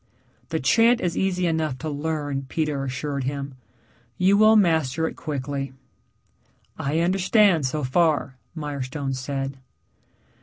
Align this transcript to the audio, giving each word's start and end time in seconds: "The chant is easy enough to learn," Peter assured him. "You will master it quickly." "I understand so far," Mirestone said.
"The 0.49 0.59
chant 0.59 0.99
is 0.99 1.15
easy 1.15 1.45
enough 1.45 1.77
to 1.77 1.87
learn," 1.87 2.47
Peter 2.49 2.83
assured 2.83 3.25
him. 3.25 3.53
"You 4.17 4.35
will 4.35 4.55
master 4.55 5.07
it 5.07 5.15
quickly." 5.15 5.73
"I 6.75 7.01
understand 7.01 7.67
so 7.67 7.83
far," 7.83 8.35
Mirestone 8.55 9.13
said. 9.13 9.59